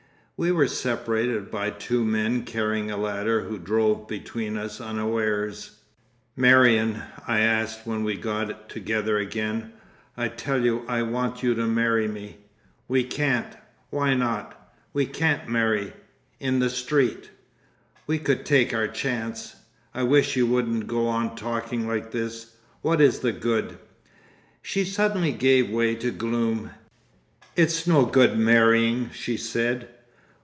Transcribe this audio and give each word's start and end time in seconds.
We 0.43 0.51
were 0.51 0.67
separated 0.67 1.51
by 1.51 1.69
two 1.69 2.03
men 2.03 2.45
carrying 2.45 2.89
a 2.89 2.97
ladder 2.97 3.41
who 3.41 3.59
drove 3.59 4.07
between 4.07 4.57
us 4.57 4.81
unawares. 4.81 5.77
"Marion," 6.35 7.03
I 7.27 7.41
asked 7.41 7.85
when 7.85 8.03
we 8.03 8.15
got 8.17 8.67
together 8.67 9.19
again, 9.19 9.71
"I 10.17 10.29
tell 10.29 10.61
you 10.65 10.83
I 10.87 11.03
want 11.03 11.43
you 11.43 11.53
to 11.53 11.67
marry 11.67 12.07
me." 12.07 12.37
"We 12.87 13.03
can't." 13.03 13.55
"Why 13.91 14.15
not?" 14.15 14.73
"We 14.93 15.05
can't 15.05 15.47
marry—in 15.47 16.57
the 16.57 16.71
street." 16.71 17.29
"We 18.07 18.17
could 18.17 18.43
take 18.43 18.73
our 18.73 18.87
chance!" 18.87 19.57
"I 19.93 20.01
wish 20.01 20.35
you 20.35 20.47
wouldn't 20.47 20.87
go 20.87 21.07
on 21.07 21.35
talking 21.35 21.87
like 21.87 22.09
this. 22.09 22.55
What 22.81 22.99
is 22.99 23.19
the 23.19 23.31
good?" 23.31 23.77
She 24.63 24.85
suddenly 24.85 25.33
gave 25.33 25.69
way 25.69 25.93
to 25.97 26.09
gloom. 26.09 26.71
"It's 27.55 27.85
no 27.85 28.07
good 28.07 28.35
marrying" 28.39 29.11
she 29.13 29.37
said. 29.37 29.87